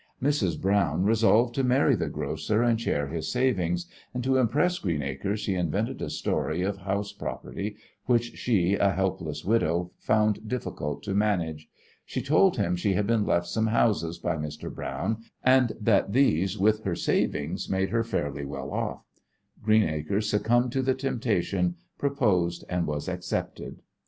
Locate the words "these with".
16.13-16.83